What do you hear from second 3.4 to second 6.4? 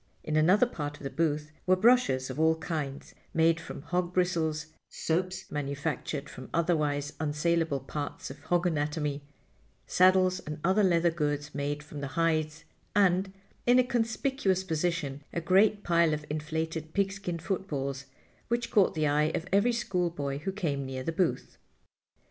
from hog bristles, soaps manufactured